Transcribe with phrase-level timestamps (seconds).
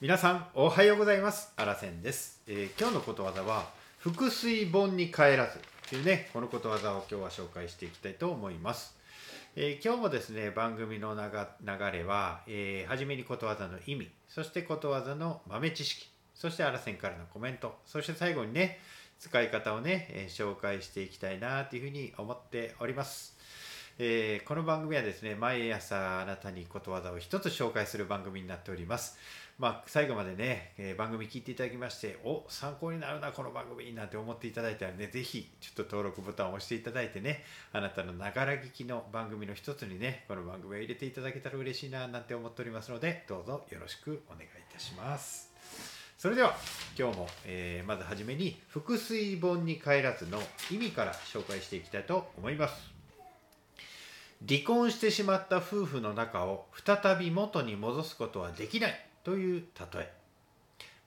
[0.00, 1.52] 皆さんおはようございます。
[1.56, 5.58] あらせんです、えー今日のことわざは腹水本に帰らず
[5.90, 8.96] というねこのことわざを今日は紹介していきたいと思います、
[9.56, 11.20] えー今日もですね番組の流
[11.92, 18.78] れは、えー初めにことわざの意味そしてことわざの豆知識そしてあらせんからのコメントそして最後にね
[19.18, 23.36] 使い方をね、えー紹介していきたいなというふうに思っております。
[23.98, 29.18] えーこの番組はですね毎朝あなたにことわざを一つ紹介する番組になっております。
[29.58, 37.42] まあ最後までね、えー番組聞いていただきましてお参考になるなこの番組なんて思っていただいたらねぜひちょっと登録ボタンを押していただいてね
[37.72, 45.50] あなたのながら聞きの番組の一つにねこの番組を入れていただけたら嬉しいななんて思っておりますのでどうぞよろしくお願いいたします。
[46.16, 46.56] それでは
[46.98, 50.40] 今日も、えーまずはじめに「腹水本に帰らず」の
[50.70, 52.92] 意味から紹介していきたいと思います。
[54.48, 59.08] 離婚してしまった夫婦の仲を再び元に戻すことはできない。
[59.28, 59.62] という
[59.94, 60.12] 例え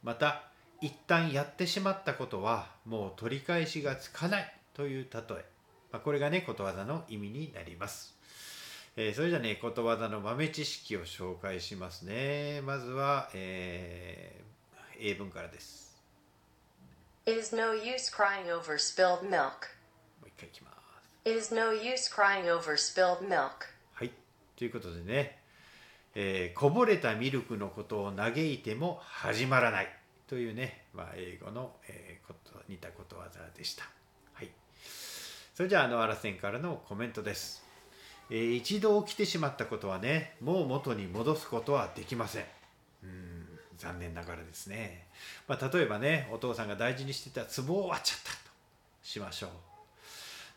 [0.04, 0.44] また
[0.80, 5.46] 一旦やってしまったことはもう取り返しがつかないという例え、
[5.92, 8.14] まあ、これがねことわざの意味になります、
[8.96, 14.42] えーそれじゃねことわざの豆知識を紹介しますねまずは、えー
[15.04, 16.00] 英文からです
[17.26, 19.72] It is no use crying over spilled milk.
[20.22, 20.76] もう一回いきます
[21.28, 23.66] It is no use crying over spilled milk.
[23.94, 24.12] はい。
[24.56, 25.41] ということでね、
[26.16, 29.88] えーこぼれたミルクのことを嘆いても始まらない
[30.28, 33.86] というね、まあ、英語の、えーこと似たことわざでした。
[34.34, 34.50] はい。
[35.54, 37.64] それじゃあ、あの、あらせんからのコメントです。
[38.30, 42.46] えー一度起きてしまったことはね、もう元に戻すことはできません。
[43.04, 45.08] うん残念ながらですね。
[45.48, 48.38] まあ、例えばね、お父さんが大事にしてた壺を割っちゃったと
[49.02, 49.50] しましょう。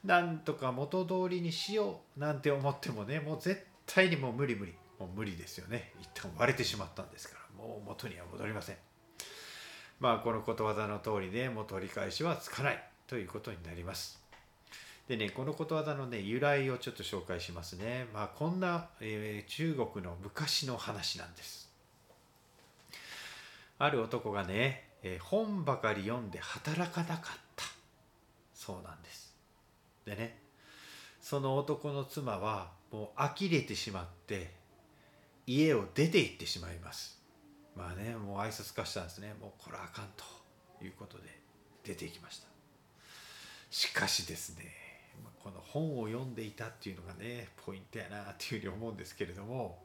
[0.05, 5.93] なんとか元通りにしようなんて思ってもねもう絶対にもう無理無理もう無理ですよね。
[6.01, 7.65] 一旦割れてしまったんですから。
[7.65, 8.77] もう元には戻りません。
[10.01, 14.23] まあこのことわざの通りねもう取り返しはつかないということになります。
[15.09, 18.07] でねこのことわざのね由来をちょっと紹介しますね。
[18.13, 21.73] まあこんな、えー中国の昔の話なんです。
[23.79, 27.65] ある男がね、えー本ばかり読んで働かなかった。
[28.55, 29.35] そうなんです。
[30.05, 30.39] でね
[31.21, 34.53] その男の妻はもう呆れてしまって
[35.47, 37.23] 家を出て行ってしまいます。
[37.77, 39.35] まあねもう挨拶化したんですね。
[39.41, 40.25] もうこれあかんと
[40.85, 41.25] いうことで
[41.83, 42.47] 出て行きました。
[43.71, 44.73] しかしですね
[45.43, 49.85] この本を読んでいたっていうのがねポイントやなっていうふうに思うんですけれども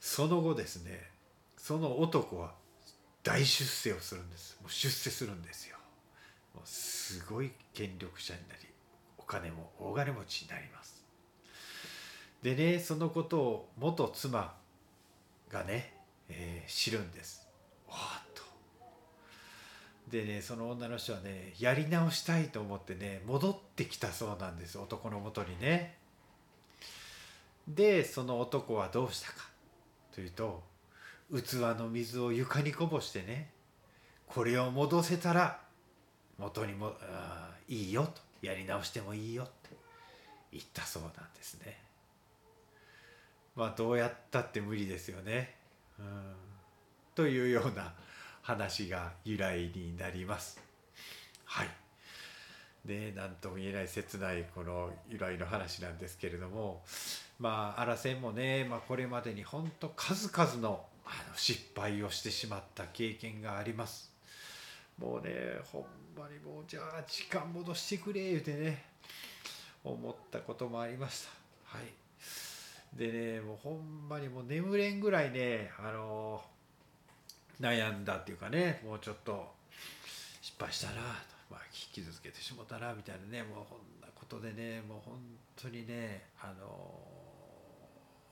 [0.00, 1.10] その後ですね
[1.56, 2.52] その男は
[3.24, 4.58] 大出世をするんです。
[4.60, 5.76] もう出世するんですよ。
[6.54, 8.60] もうすごい権力者になり
[9.18, 11.04] お金も大金持ちになります。
[12.42, 14.54] でねそのことを元妻
[15.50, 15.94] がね、
[16.28, 17.46] えー知るんです。
[17.88, 18.42] わっと。
[20.10, 24.78] でねその女の人はねやり直したいと思ってね戻ってきたそうなんです。
[24.78, 25.96] 男のもとにね。
[27.66, 29.48] でその男はどうしたか。
[30.14, 30.62] というと
[31.30, 33.50] 器の水を床にこぼしてね
[34.26, 35.60] これを戻せたら
[36.38, 38.28] 元にもあいいよと。
[38.40, 39.76] やり直してもいいよって
[40.52, 41.87] 言ったそうなんですね。
[43.58, 45.56] まあどうやったって無理ですよね。
[45.98, 46.06] うん。
[47.16, 47.92] というような
[48.40, 50.60] 話が由来になります。
[51.44, 51.68] はい。
[52.84, 56.82] で何とも言えない切ないこの由来の話なんですけれども
[57.40, 64.12] まああらせんもね、まあ、これまでに本当数々のあの失敗をしてしまった経験があります。
[64.98, 65.34] もうね
[65.72, 65.82] ほん
[66.16, 68.84] まにもうじゃあ時間戻してくれ言うてね
[69.82, 71.26] 思ったこともありまし
[71.72, 71.76] た。
[71.76, 72.07] はい。
[72.94, 76.42] でねもうほんまにもう眠れんぐらいねあの
[77.60, 79.46] 悩んだっていうかねもうちょっと
[80.40, 80.94] 失敗したな、
[81.50, 81.60] まあ、
[81.92, 85.18] 傷つけてしもたなみたいなねもうこんなことでねもう本
[85.56, 86.66] 当にねあの、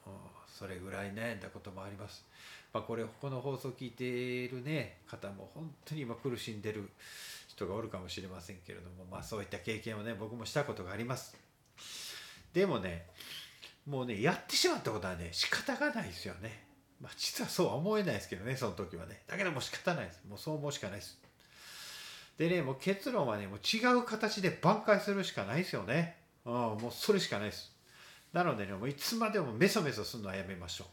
[0.06, 2.24] うんそれぐらい悩んだこともあります。
[2.72, 6.88] まあ、これこの放送を聞いているね方も本当に今苦しんでる
[7.46, 11.36] 人がおるかもしれませんけれども、まあ、そういった経験をね僕もしたことがあります。
[12.54, 13.06] でもね
[13.86, 16.64] もうねやってしまったことはね仕方がないですよね。
[17.00, 19.22] まあ、実はそうは思えないですけどねその時はね。
[19.26, 20.22] だけどもう仕方ないです。
[20.28, 21.18] もうそう思うしかないです。
[22.38, 26.16] でねもう結論はねもう違う形で挽回するしかないですよね。
[26.44, 27.72] うんもうそれしかないです。
[28.32, 30.86] なのでねもういつまでもメソメソするのはやめましょう。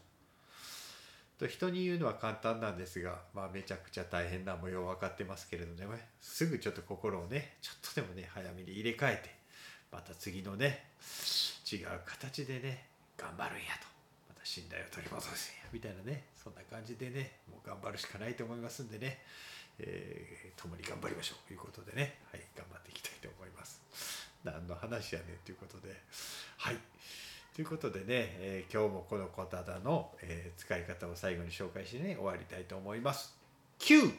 [1.40, 5.86] と人に言うのは簡単なんですが、まあ、めちゃくちゃ大変な模様分かってますけれどね。
[6.20, 9.30] すぐちょっと心をねちょっとでもね早めに入れ替えて
[9.90, 10.93] また次のね
[11.64, 12.84] 違う形でね
[13.16, 13.86] 頑張るんやと。
[14.28, 15.68] また信頼を取り戻すんや。
[15.72, 19.18] みたいなねそんな感じでねもう頑張るしかないと思いますんでね、
[19.78, 21.46] えー共に頑張りましょう。
[21.48, 23.80] ということでね、はい、頑張っていきたいと思います。
[24.44, 25.94] 何の話やねんということで。
[26.58, 26.76] はい。
[27.54, 33.34] ということでね、えー今日もこの小忠の、えー使い方を最後に紹介してね終わりたいと思います。
[33.80, 34.12] 9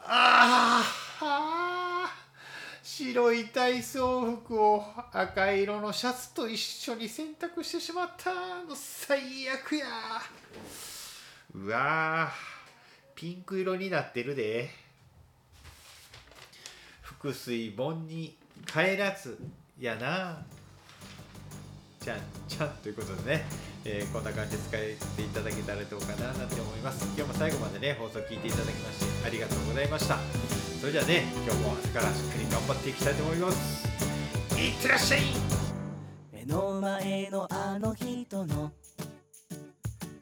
[0.00, 8.32] あーあー体操服を赤色のシャツと一緒に洗濯してしまった
[8.64, 9.86] の最悪や。
[11.54, 14.70] うわーピンク色になってるで。
[17.20, 18.36] 腹水盆に
[18.66, 19.38] 帰らず
[19.80, 20.44] やな。
[22.08, 23.44] ちゃんちゃんということでね、
[23.84, 24.62] えーこんな感じで
[24.96, 27.04] 使っていただけたらどうかななんて思います。
[27.14, 30.16] 今日も最後までね放送聞いていただきましてありがとうございました。
[30.80, 33.86] それじゃあね今日も朝からしっかり頑張っていきたいと思います。
[34.56, 35.20] いってらっしゃい！
[36.32, 38.72] 目の前のあの人の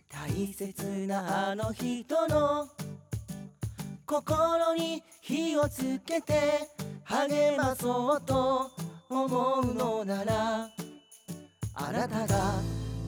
[0.08, 2.66] 大切なあの人の
[4.04, 6.68] 心に火をつけて
[7.04, 8.72] 励まそうと
[9.08, 10.68] 思うのなら
[11.78, 12.54] あなたが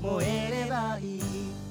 [0.02, 1.67] 燃えればいい。